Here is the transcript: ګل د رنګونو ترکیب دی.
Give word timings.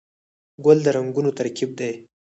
ګل 0.65 0.77
د 0.83 0.87
رنګونو 0.97 1.29
ترکیب 1.39 1.69
دی. 1.79 1.91